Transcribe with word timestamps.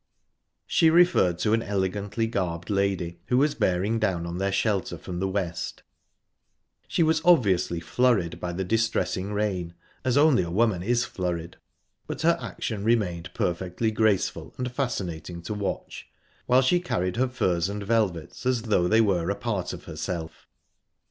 She 0.65 0.89
referred 0.89 1.37
to 1.37 1.53
an 1.53 1.61
elegantly 1.61 2.25
garbed 2.25 2.71
lady 2.71 3.19
who 3.27 3.37
was 3.37 3.53
bearing 3.53 3.99
down 3.99 4.25
on 4.25 4.39
their 4.39 4.51
shelter 4.51 4.97
from 4.97 5.19
the 5.19 5.27
west. 5.27 5.83
She 6.87 7.03
was 7.03 7.21
obviously 7.23 7.79
flurried 7.79 8.39
by 8.39 8.53
the 8.53 8.63
distressing 8.63 9.31
rain, 9.31 9.75
as 10.03 10.17
only 10.17 10.41
a 10.41 10.49
woman 10.49 10.81
is 10.81 11.05
flurried; 11.05 11.57
but 12.07 12.23
her 12.23 12.35
action 12.41 12.83
remained 12.83 13.31
perfectly 13.35 13.91
graceful 13.91 14.55
and 14.57 14.71
fascinating 14.71 15.43
to 15.43 15.53
watch, 15.53 16.07
while 16.47 16.63
she 16.63 16.79
carried 16.79 17.17
her 17.17 17.27
furs 17.29 17.69
and 17.69 17.83
velvets 17.83 18.43
as 18.47 18.63
though 18.63 18.87
they 18.87 19.01
were 19.01 19.29
a 19.29 19.35
part 19.35 19.71
of 19.71 19.83
herself. 19.83 20.47